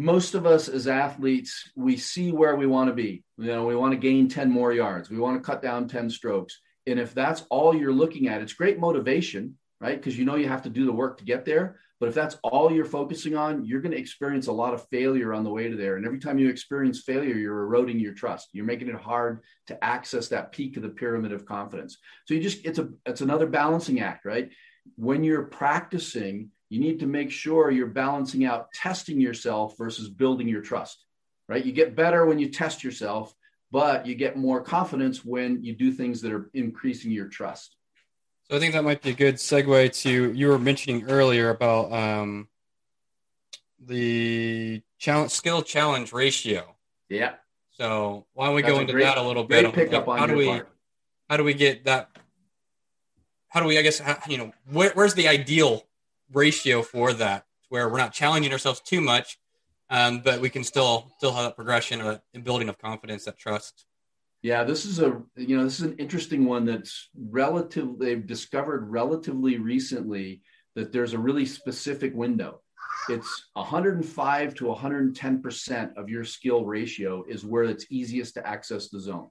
[0.00, 3.22] most of us as athletes, we see where we want to be.
[3.36, 6.08] You know, we want to gain 10 more yards, we want to cut down 10
[6.08, 6.58] strokes.
[6.86, 9.96] And if that's all you're looking at, it's great motivation, right?
[9.96, 11.78] Because you know you have to do the work to get there.
[12.00, 15.34] But if that's all you're focusing on, you're going to experience a lot of failure
[15.34, 15.96] on the way to there.
[15.96, 18.48] And every time you experience failure, you're eroding your trust.
[18.52, 21.98] You're making it hard to access that peak of the pyramid of confidence.
[22.24, 24.48] So you just it's a it's another balancing act, right?
[24.96, 30.48] When you're practicing, you need to make sure you're balancing out testing yourself versus building
[30.48, 31.04] your trust.
[31.48, 31.64] Right?
[31.64, 33.34] You get better when you test yourself,
[33.72, 37.76] but you get more confidence when you do things that are increasing your trust.
[38.48, 41.92] So I think that might be a good segue to you were mentioning earlier about
[41.92, 42.48] um,
[43.84, 46.76] the challenge skill challenge ratio.
[47.08, 47.34] Yeah.
[47.72, 49.64] So why don't we That's go into great, that a little bit?
[49.64, 50.68] Like, how do we part.
[51.28, 52.10] how do we get that?
[53.48, 53.76] How do we?
[53.76, 55.84] I guess how, you know where, where's the ideal
[56.32, 59.38] ratio for that, where we're not challenging ourselves too much,
[59.90, 63.86] um, but we can still still have that progression of building of confidence, that trust.
[64.42, 67.98] Yeah, this is a you know this is an interesting one that's relative.
[67.98, 70.42] They've discovered relatively recently
[70.76, 72.62] that there's a really specific window.
[73.08, 78.88] It's 105 to 110 percent of your skill ratio is where it's easiest to access
[78.88, 79.28] the zone.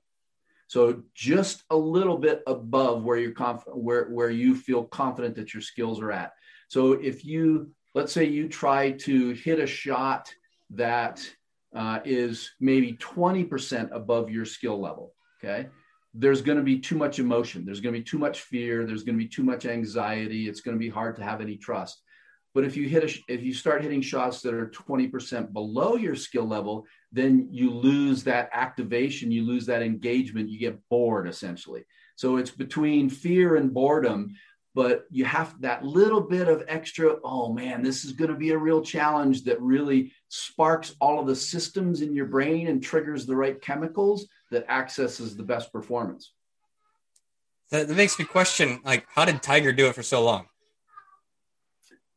[0.67, 5.53] So just a little bit above where you're conf- where where you feel confident that
[5.53, 6.33] your skills are at.
[6.69, 10.34] So if you let's say you try to hit a shot
[10.71, 11.27] that
[11.75, 15.13] uh, is maybe 20% above your skill level.
[15.43, 15.67] Okay.
[16.13, 17.65] There's going to be too much emotion.
[17.65, 18.86] There's going to be too much fear.
[18.86, 20.47] There's going to be too much anxiety.
[20.47, 22.01] It's going to be hard to have any trust.
[22.55, 26.15] But if you hit a, if you start hitting shots that are 20% below your
[26.15, 31.86] skill level, then you lose that activation, you lose that engagement, you get bored essentially.
[32.15, 34.36] So it's between fear and boredom
[34.75, 38.51] but you have that little bit of extra oh man this is going to be
[38.51, 43.25] a real challenge that really sparks all of the systems in your brain and triggers
[43.25, 46.34] the right chemicals that accesses the best performance.
[47.71, 50.47] That, that makes me question like how did tiger do it for so long?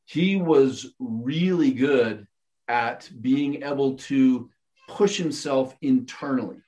[0.05, 2.27] He was really good
[2.69, 4.51] at being able to
[4.89, 6.59] push himself internally.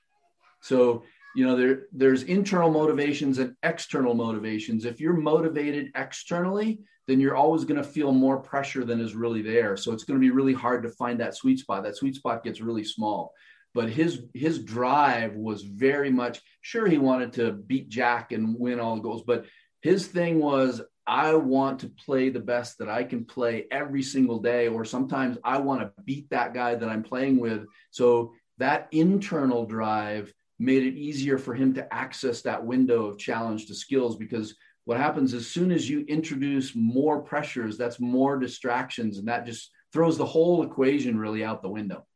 [0.61, 1.03] So
[1.35, 4.85] you know there there's internal motivations and external motivations.
[4.85, 9.43] If you're motivated externally then you're always going to feel more pressure than is really
[9.43, 9.77] there.
[9.77, 11.85] So it's going to be really hard to find that sweet spot.
[11.85, 13.33] That sweet spot gets really small.
[13.75, 18.79] But his his drive was very much sure he wanted to beat jack and win
[18.79, 19.47] all the goals but
[19.83, 24.39] his thing was i want to play the best that i can play every single
[24.39, 27.67] day or sometimes i want to beat that guy that i'm playing with.
[27.91, 33.67] So that internal drive made it easier for him to access that window of challenge
[33.67, 39.19] to skills because what happens as soon as you introduce more pressures that's more distractions
[39.19, 42.07] and that just throws the whole equation really out the window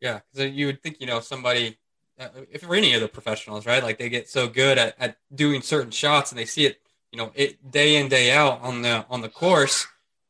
[0.00, 1.76] yeah so you would think you know somebody
[2.18, 3.82] uh, if for any of the professionals, right?
[3.82, 6.80] Like they get so good at, at doing certain shots and they see it,
[7.12, 9.86] you know, it day in day out on the on the course,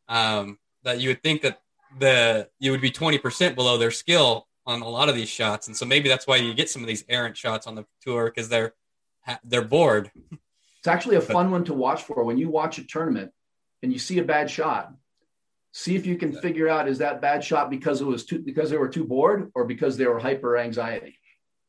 [0.08, 1.60] um, that you would think that
[1.98, 5.68] the you would be twenty percent below their skill on a lot of these shots,
[5.68, 8.26] and so maybe that's why you get some of these errant shots on the tour
[8.26, 8.74] because they're
[9.44, 10.10] they're bored.
[10.78, 13.32] It's actually a fun one to watch for when you watch a tournament
[13.82, 14.92] and you see a bad shot.
[15.72, 18.70] See if you can figure out is that bad shot because it was too because
[18.70, 21.18] they were too bored or because they were hyper anxiety.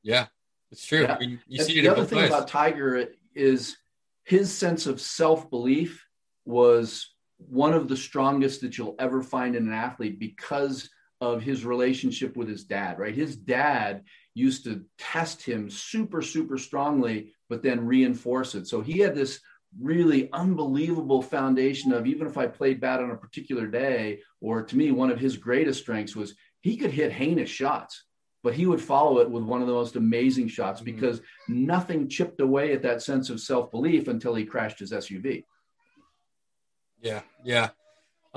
[0.02, 0.28] Yeah,
[0.72, 1.02] it's true.
[1.02, 1.16] Yeah.
[1.16, 2.30] I mean, you see the other thing ways.
[2.30, 3.78] about Tiger is
[4.24, 6.06] his sense of self belief
[6.46, 10.90] was one of the strongest that you'll ever find in an athlete because
[11.22, 13.00] of his relationship with his dad.
[13.00, 14.04] Right, his dad
[14.34, 18.68] used to test him super super strongly, but then reinforce it.
[18.68, 19.40] So he had this
[19.80, 24.78] really unbelievable foundation of even if I played bad on a particular day, or to
[24.78, 28.06] me, one of his greatest strengths was he could hit heinous shots
[28.48, 30.96] but he would follow it with one of the most amazing shots mm-hmm.
[30.96, 35.44] because nothing chipped away at that sense of self belief until he crashed his SUV.
[37.02, 37.72] Yeah, yeah.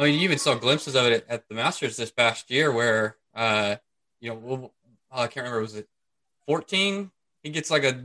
[0.00, 3.16] I mean, you even saw glimpses of it at the Masters this past year, where
[3.34, 3.76] uh,
[4.18, 4.72] you know,
[5.12, 5.88] I can't remember, was it
[6.46, 7.10] 14?
[7.42, 8.02] He gets like a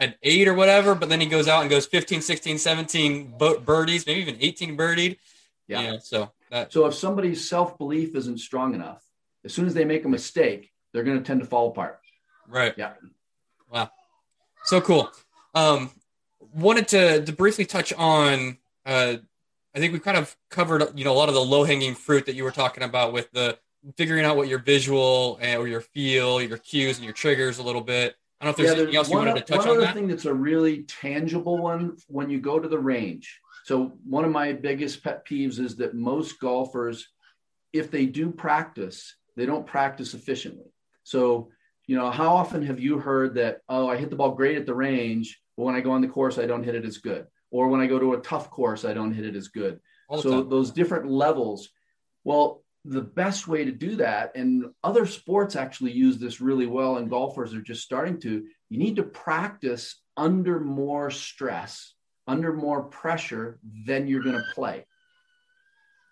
[0.00, 4.06] an eight or whatever, but then he goes out and goes 15, 16, 17 birdies,
[4.06, 5.18] maybe even 18 birdied.
[5.68, 5.80] Yeah.
[5.80, 6.72] You know, so that.
[6.72, 9.04] So if somebody's self belief isn't strong enough,
[9.44, 12.00] as soon as they make a mistake, they're going to tend to fall apart.
[12.48, 12.74] Right.
[12.76, 12.94] Yeah.
[13.70, 13.90] Wow.
[14.64, 15.12] So cool.
[15.54, 15.90] Um,
[16.52, 19.18] wanted to, to briefly touch on, uh,
[19.74, 22.26] I think we've kind of covered, you know, a lot of the low hanging fruit
[22.26, 23.58] that you were talking about with the
[23.96, 27.62] figuring out what your visual and, or your feel, your cues and your triggers a
[27.62, 28.16] little bit.
[28.40, 29.68] I don't know if there's yeah, anything else you wanted to touch one on.
[29.68, 29.94] One other that.
[29.94, 33.40] thing that's a really tangible one when you go to the range.
[33.64, 37.08] So one of my biggest pet peeves is that most golfers,
[37.72, 40.72] if they do practice, they don't practice efficiently.
[41.04, 41.50] So,
[41.86, 44.66] you know, how often have you heard that, oh, I hit the ball great at
[44.66, 47.26] the range, but when I go on the course, I don't hit it as good?
[47.50, 49.80] Or when I go to a tough course, I don't hit it as good.
[50.20, 51.68] So, those different levels.
[52.24, 56.96] Well, the best way to do that, and other sports actually use this really well,
[56.96, 61.94] and golfers are just starting to, you need to practice under more stress,
[62.26, 64.86] under more pressure than you're going to play.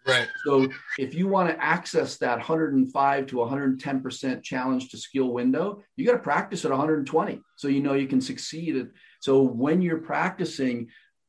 [0.06, 0.28] Right.
[0.46, 6.06] So if you want to access that 105 to 110% challenge to skill window, you
[6.06, 8.88] got to practice at 120 so you know you can succeed.
[9.20, 10.88] So when you're practicing,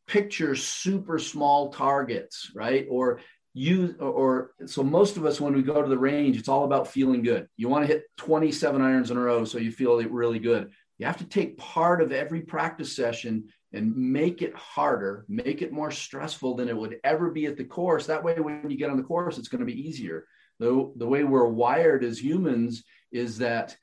[0.10, 2.88] picture super small targets, right?
[2.90, 3.20] Or
[3.54, 6.88] you or so most of us when we go to the range, it's all about
[6.88, 7.48] feeling good.
[7.58, 10.72] You want to hit 27 irons in a row so you feel really good.
[10.98, 15.72] You have to take part of every practice session and make it harder, make it
[15.72, 18.08] more stressful than it would ever be at the course.
[18.08, 20.26] That way, when you get on the course, it's going to be easier.
[20.60, 23.78] The, the way we're wired as humans is that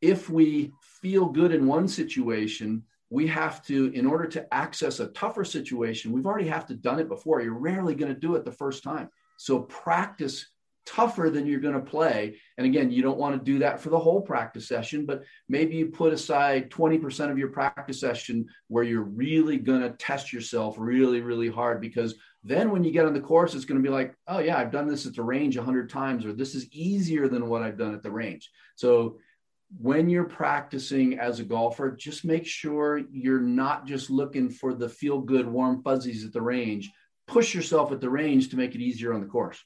[0.00, 5.08] if we feel good in one situation, we have to, in order to access a
[5.08, 7.42] tougher situation, we've already have to done it before.
[7.42, 9.10] You're rarely going to do it the first time.
[9.36, 10.46] So practice
[10.86, 12.36] tougher than you're going to play.
[12.56, 15.76] And again, you don't want to do that for the whole practice session, but maybe
[15.76, 20.76] you put aside 20% of your practice session where you're really going to test yourself
[20.78, 23.92] really, really hard because then when you get on the course, it's going to be
[23.92, 27.28] like, oh, yeah, I've done this at the range 100 times, or this is easier
[27.28, 28.50] than what I've done at the range.
[28.76, 29.18] So
[29.78, 34.88] when you're practicing as a golfer, just make sure you're not just looking for the
[34.88, 36.90] feel good, warm fuzzies at the range.
[37.26, 39.62] Push yourself at the range to make it easier on the course.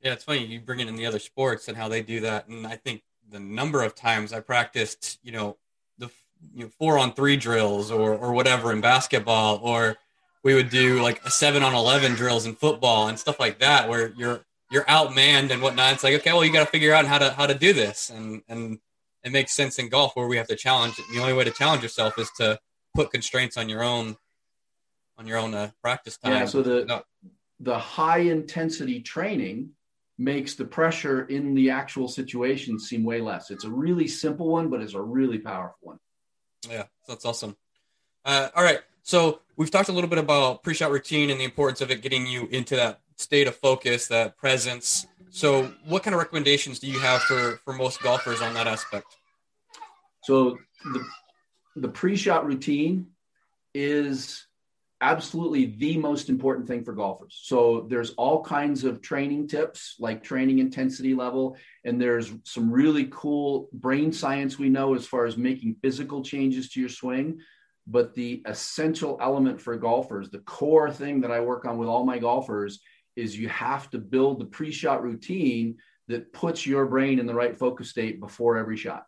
[0.00, 2.48] Yeah, it's funny you bring it in the other sports and how they do that.
[2.48, 5.58] And I think the number of times I practiced, you know,
[5.98, 6.10] the
[6.54, 9.96] you know, four on three drills or or whatever in basketball, or
[10.42, 13.88] we would do like a seven on eleven drills in football and stuff like that,
[13.88, 15.94] where you're you're outmanned and whatnot.
[15.94, 18.08] It's like, okay, well, you got to figure out how to how to do this,
[18.08, 18.78] and and
[19.24, 20.94] it makes sense in golf where we have to challenge.
[21.12, 22.58] The only way to challenge yourself is to
[22.94, 24.16] put constraints on your own
[25.16, 26.32] on your own uh, practice time.
[26.32, 26.44] Yeah.
[26.44, 27.02] So the no.
[27.60, 29.70] the high intensity training
[30.18, 33.50] makes the pressure in the actual situation seem way less.
[33.50, 35.98] It's a really simple one, but it's a really powerful one.
[36.68, 37.56] Yeah, that's awesome.
[38.24, 38.80] Uh, all right.
[39.02, 42.26] So we've talked a little bit about pre-shot routine and the importance of it getting
[42.26, 45.06] you into that state of focus, that presence.
[45.30, 49.16] So what kind of recommendations do you have for, for most golfers on that aspect?
[50.24, 50.58] So
[50.92, 51.04] the,
[51.76, 53.08] the pre-shot routine
[53.74, 54.46] is
[55.00, 57.38] absolutely the most important thing for golfers.
[57.42, 63.08] So there's all kinds of training tips like training intensity level and there's some really
[63.10, 67.38] cool brain science we know as far as making physical changes to your swing,
[67.86, 72.04] but the essential element for golfers, the core thing that I work on with all
[72.04, 72.80] my golfers
[73.18, 75.76] is you have to build the pre-shot routine
[76.06, 79.04] that puts your brain in the right focus state before every shot.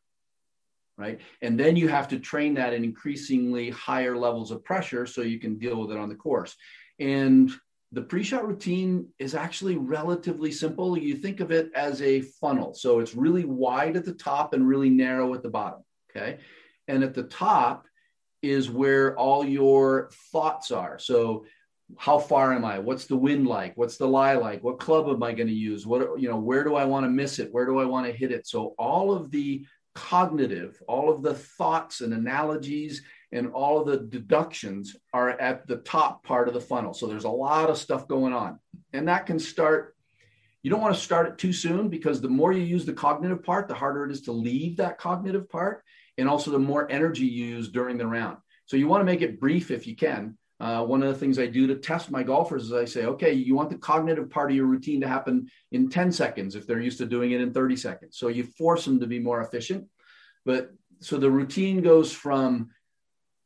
[1.00, 1.18] right?
[1.40, 5.40] And then you have to train that in increasingly higher levels of pressure so you
[5.40, 6.54] can deal with it on the course.
[7.00, 7.50] And
[7.90, 10.96] the pre-shot routine is actually relatively simple.
[10.96, 12.74] You think of it as a funnel.
[12.74, 15.80] So it's really wide at the top and really narrow at the bottom.
[16.10, 16.38] Okay.
[16.86, 17.86] And at the top
[18.42, 20.98] is where all your thoughts are.
[20.98, 21.46] So
[21.96, 22.78] how far am I?
[22.78, 23.76] What's the wind like?
[23.76, 24.62] What's the lie like?
[24.62, 25.86] What club am I going to use?
[25.86, 27.52] What, you know, where do I want to miss it?
[27.52, 28.46] Where do I want to hit it?
[28.46, 33.98] So all of the cognitive, all of the thoughts and analogies and all of the
[33.98, 36.94] deductions are at the top part of the funnel.
[36.94, 38.58] So there's a lot of stuff going on.
[38.92, 39.96] And that can start,
[40.62, 43.42] you don't want to start it too soon because the more you use the cognitive
[43.42, 45.84] part, the harder it is to leave that cognitive part.
[46.18, 48.38] And also the more energy you use during the round.
[48.66, 50.36] So you want to make it brief if you can.
[50.60, 53.32] Uh, one of the things I do to test my golfers is I say, okay,
[53.32, 56.80] you want the cognitive part of your routine to happen in 10 seconds if they're
[56.80, 58.18] used to doing it in 30 seconds.
[58.18, 59.86] So you force them to be more efficient.
[60.44, 60.70] But
[61.00, 62.70] so the routine goes from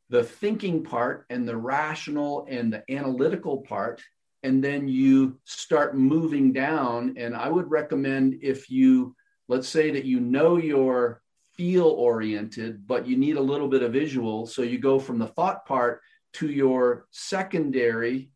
[0.09, 4.01] the thinking part and the rational and the analytical part
[4.43, 9.15] and then you start moving down and i would recommend if you
[9.47, 11.21] let's say that you know you're
[11.53, 15.27] feel oriented but you need a little bit of visual so you go from the
[15.27, 16.01] thought part
[16.35, 18.29] to your secondary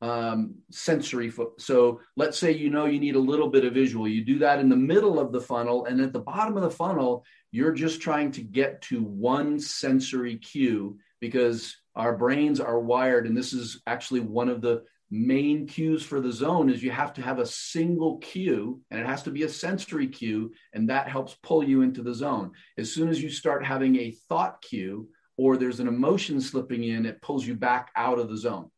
[0.00, 4.06] um, sensory fo- so let's say you know you need a little bit of visual.
[4.06, 6.70] You do that in the middle of the funnel and at the bottom of the
[6.70, 13.26] funnel you're just trying to get to one sensory cue because our brains are wired
[13.26, 17.14] and this is actually one of the main cues for the zone is you have
[17.14, 21.08] to have a single cue and it has to be a sensory cue and that
[21.08, 22.52] helps pull you into the zone.
[22.76, 27.06] As soon as you start having a thought cue or there's an emotion slipping in
[27.06, 28.70] it pulls you back out of the zone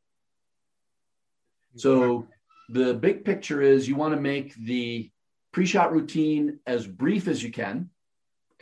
[1.77, 2.27] so
[2.69, 5.11] the big picture is you want to make the
[5.53, 7.91] pre-shot routine as brief as you can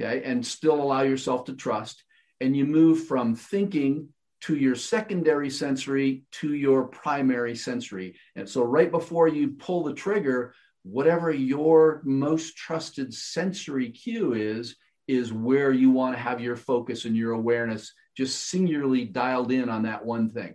[0.01, 2.03] okay and still allow yourself to trust
[2.41, 4.09] and you move from thinking
[4.41, 8.17] to your secondary sensory to your primary sensory.
[8.37, 14.77] And so, right before you pull the trigger, whatever your most trusted sensory cue is,
[15.09, 19.69] is where you want to have your focus and your awareness just singularly dialed in
[19.69, 20.55] on that one thing.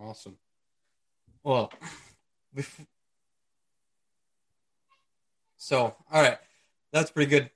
[0.00, 0.36] Awesome.
[1.42, 1.72] Well,
[5.56, 6.38] so, all right.
[6.92, 7.50] That's pretty good.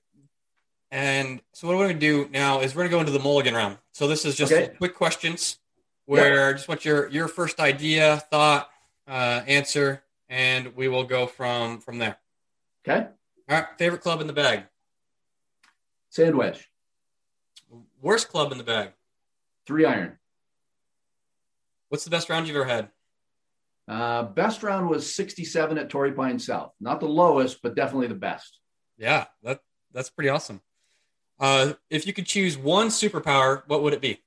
[0.90, 3.20] And so what we're going to do now is we're going to go into the
[3.20, 3.78] mulligan round.
[3.92, 4.74] So this is just okay.
[4.76, 5.58] quick questions
[6.06, 6.56] where yep.
[6.56, 8.68] just what your your first idea, thought,
[9.06, 12.18] uh, answer, and we will go from from there.
[12.86, 13.06] Okay.
[13.50, 13.66] All right.
[13.78, 14.64] Favorite club in the bag?
[16.10, 16.68] Sand wedge.
[18.00, 18.92] Worst club in the bag?
[19.66, 20.18] Three iron.
[21.88, 22.88] What's the best round you've ever had?
[23.88, 26.72] Uh, best round was 67 at Torrey Pines South.
[26.80, 28.60] Not the lowest, but definitely the best.
[28.96, 29.60] Yeah, that
[29.92, 30.60] that's pretty awesome.
[31.40, 34.22] Uh, if you could choose one superpower, what would it be?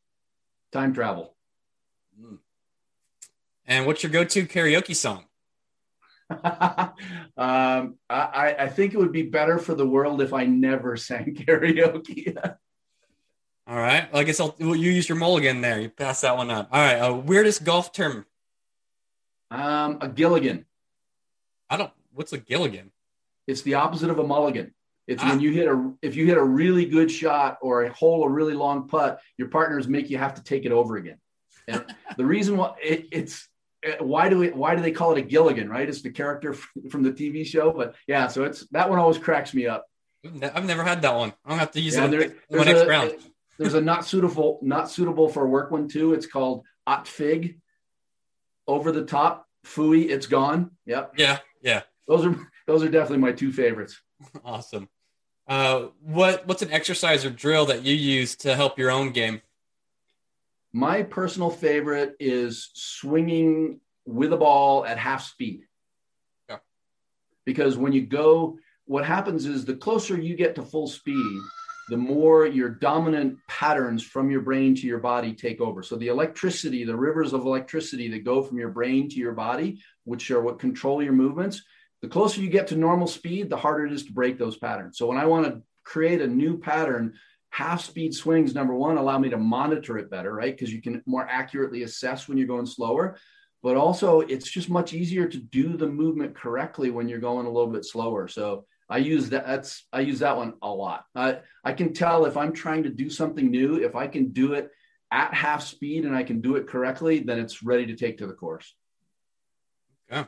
[0.74, 1.36] Time travel.
[2.20, 2.40] Mm.
[3.66, 5.26] And what's your go-to karaoke song?
[7.38, 11.36] um, I, I think it would be better for the world if I never sang
[11.36, 12.36] karaoke.
[13.66, 14.12] All right.
[14.12, 15.80] Well, I guess I'll you use your mulligan there.
[15.80, 16.70] You pass that one up.
[16.72, 17.00] All right.
[17.00, 18.26] Uh, weirdest golf term?
[19.50, 20.66] Um, a Gilligan.
[21.70, 21.92] I don't.
[22.14, 22.92] What's a Gilligan?
[23.48, 24.74] It's the opposite of a mulligan.
[25.08, 25.30] It's ah.
[25.30, 28.30] when you hit a if you hit a really good shot or a hole a
[28.30, 31.18] really long putt, your partners make you have to take it over again.
[31.68, 31.86] And
[32.18, 33.48] the reason why it, it's
[34.00, 35.70] why do we why do they call it a Gilligan?
[35.70, 35.88] Right?
[35.88, 36.54] It's the character
[36.90, 37.72] from the TV show.
[37.72, 39.86] But yeah, so it's that one always cracks me up.
[40.26, 41.34] I've never had that one.
[41.44, 43.14] I'm gonna have to use yeah, it there, the next a, round.
[43.60, 46.14] There's a not suitable not suitable for work one too.
[46.14, 47.60] It's called Ot Fig.
[48.66, 50.72] Over the top, fooey, it's gone.
[50.86, 51.16] Yep.
[51.18, 51.82] Yeah, yeah.
[52.08, 54.00] Those are those are definitely my two favorites.
[54.46, 54.88] Awesome.
[55.46, 59.42] Uh, what what's an exercise or drill that you use to help your own game?
[60.74, 65.62] My personal favorite is swinging with a ball at half speed.
[66.50, 66.58] Yeah.
[67.46, 71.40] Because when you go, what happens is the closer you get to full speed,
[71.90, 75.84] the more your dominant patterns from your brain to your body take over.
[75.84, 79.80] So the electricity, the rivers of electricity that go from your brain to your body,
[80.06, 81.62] which are what control your movements,
[82.02, 84.98] the closer you get to normal speed, the harder it is to break those patterns.
[84.98, 87.14] So when I want to create a new pattern,
[87.54, 90.56] half speed swings, number one, allow me to monitor it better, right?
[90.56, 93.18] Because you can more accurately assess when you're going slower.
[93.62, 97.52] But also, it's just much easier to do the movement correctly when you're going a
[97.52, 98.28] little bit slower.
[98.28, 99.46] So I use that.
[99.46, 101.06] That's I use that one a lot.
[101.16, 104.54] I I can tell if I'm trying to do something new, if I can do
[104.54, 104.70] it
[105.12, 108.28] at half speed and I can do it correctly, then it's ready to take to
[108.28, 108.76] the course.
[110.12, 110.26] Yeah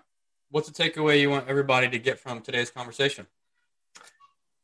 [0.49, 3.27] what's the takeaway you want everybody to get from today's conversation?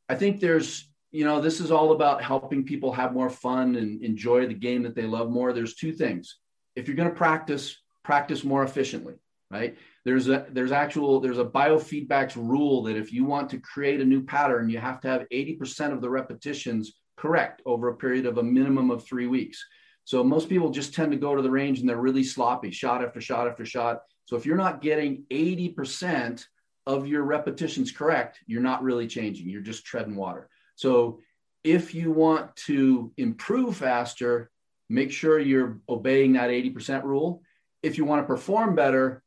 [0.07, 4.01] I think there's you know, this is all about helping people have more fun and
[4.01, 5.51] enjoy the game that they love more.
[5.51, 6.37] There's two things.
[6.75, 9.15] If you're going to practice, practice more efficiently,
[9.49, 9.77] right?
[10.05, 14.05] There's a there's actual there's a biofeedbacks rule that if you want to create a
[14.05, 18.37] new pattern, you have to have 80% of the repetitions correct over a period of
[18.37, 19.63] a minimum of 3 weeks.
[20.05, 23.03] So most people just tend to go to the range and they're really sloppy, shot
[23.03, 23.99] after shot after shot.
[24.25, 26.43] So if you're not getting 80%
[26.87, 29.49] of your repetitions correct, you're not really changing.
[29.49, 30.49] You're just treading water.
[30.75, 31.19] So
[31.63, 34.49] if you want to improve faster,
[34.89, 37.41] make sure you're obeying that 80% rule.
[37.83, 39.23] If you want to perform better,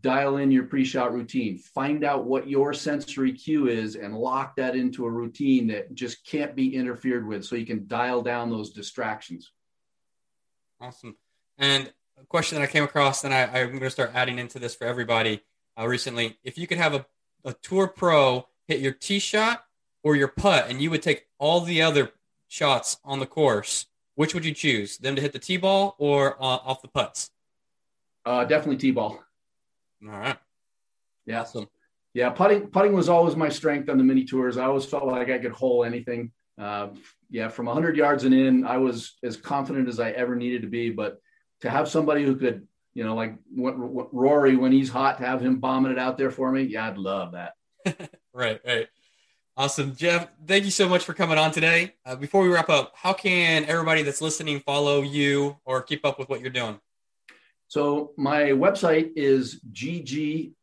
[0.00, 1.58] dial in your pre-shot routine.
[1.58, 6.26] Find out what your sensory cue is and lock that into a routine that just
[6.26, 9.52] can't be interfered with so you can dial down those distractions.
[10.80, 11.16] Awesome.
[11.58, 14.58] And a question that I came across, and I, am going to start adding into
[14.58, 15.42] this for everybody
[15.78, 16.38] uh, recently.
[16.42, 17.06] If you could have a,
[17.44, 19.64] a tour pro hit your tee shot
[20.02, 22.12] or your putt, and you would take all the other
[22.48, 24.98] shots on the course, which would you choose?
[24.98, 27.30] Them to hit the tee ball or uh, off the putts?
[28.24, 29.22] Uh, definitely tee ball.
[30.04, 30.36] All right.
[31.26, 31.40] Yeah.
[31.40, 31.68] Awesome.
[32.14, 34.58] Yeah, putting putting was always my strength on the mini tours.
[34.58, 36.30] I always felt like I could hole anything.
[36.58, 36.88] Uh,
[37.30, 40.68] yeah, from 100 yards and in, I was as confident as I ever needed to
[40.68, 40.90] be.
[40.90, 41.18] But
[41.62, 45.24] to have somebody who could, you know, like what, what Rory when he's hot, to
[45.24, 47.54] have him bombing it out there for me, yeah, I'd love that.
[48.34, 48.88] right, right.
[49.54, 50.28] Awesome, Geoff.
[50.46, 51.92] Thank you so much for coming on today.
[52.06, 56.18] Uh, before we wrap up, how can everybody that's listening follow you or keep up
[56.18, 56.80] with what you're doing?
[57.68, 60.54] So my website is ggzap.com.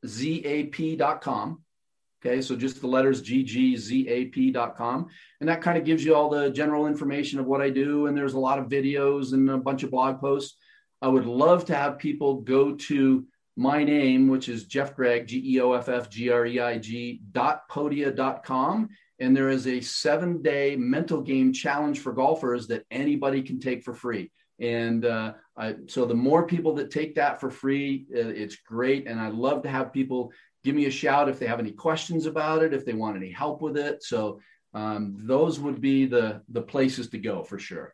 [2.25, 5.07] Okay, so just the letters ggzap.com.
[5.39, 8.07] And that kind of gives you all the general information of what I do.
[8.07, 10.57] And there's a lot of videos and a bunch of blog posts.
[11.01, 13.25] I would love to have people go to
[13.55, 16.77] my name, which is Geoff Greig, G E O F F G R E I
[16.77, 18.89] G dot podia.com.
[19.19, 23.83] And there is a seven day mental game challenge for golfers that anybody can take
[23.83, 24.31] for free.
[24.59, 29.07] And uh, I, so the more people that take that for free, uh, it's great.
[29.07, 30.31] And I love to have people
[30.63, 33.31] give me a shout if they have any questions about it, if they want any
[33.31, 34.03] help with it.
[34.03, 34.39] So
[34.73, 37.93] um, those would be the the places to go for sure.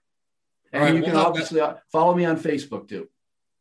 [0.73, 3.07] And right, you we'll can obviously follow me on Facebook too.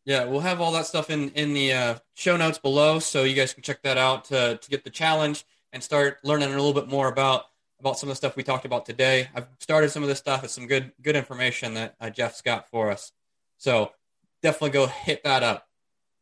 [0.04, 3.34] Yeah, we'll have all that stuff in in the uh, show notes below, so you
[3.34, 6.74] guys can check that out to to get the challenge and start learning a little
[6.74, 7.44] bit more about
[7.80, 9.28] about some of the stuff we talked about today.
[9.34, 10.44] I've started some of this stuff.
[10.44, 13.12] It's some good good information that uh, Geoff's got for us.
[13.58, 13.92] So
[14.42, 15.66] definitely go hit that up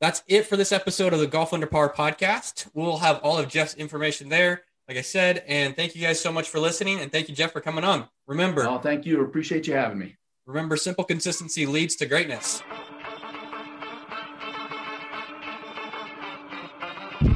[0.02, 2.68] that's it for this episode of the Golf Under Par podcast.
[2.74, 5.44] We'll have all of Geoff's information there, like I said.
[5.46, 6.98] And thank you guys so much for listening.
[6.98, 8.08] And thank you, Geoff, for coming on.
[8.26, 9.22] Remember, oh, thank you.
[9.22, 10.16] Appreciate you having me.
[10.44, 12.64] Remember, simple consistency leads to greatness.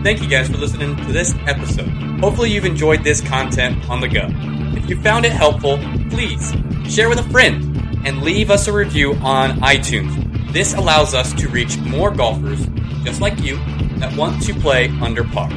[0.02, 1.88] Thank you guys for listening to this episode.
[2.20, 4.28] Hopefully, you've enjoyed this content on the go.
[4.76, 5.78] If you found it helpful,
[6.10, 6.54] please
[6.88, 7.76] share with a friend
[8.06, 10.26] and leave us a review on iTunes
[10.56, 12.66] this allows us to reach more golfers
[13.04, 13.56] just like you
[13.98, 15.50] that want to play under par.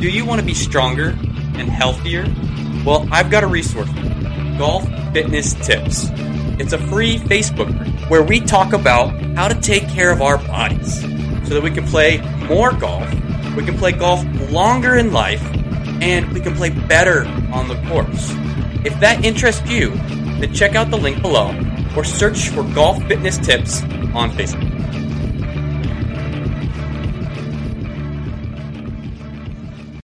[0.00, 2.24] Do you want to be stronger and healthier?
[2.86, 6.08] Well, I've got a resource for you Golf Fitness Tips.
[6.58, 10.38] It's a free Facebook group where we talk about how to take care of our
[10.38, 11.02] bodies
[11.46, 13.08] so that we can play more golf,
[13.54, 15.42] we can play golf longer in life,
[16.00, 18.30] and we can play better on the course.
[18.84, 21.54] If that interests you, then check out the link below
[21.96, 23.82] or search for Golf Fitness Tips
[24.14, 24.75] on Facebook.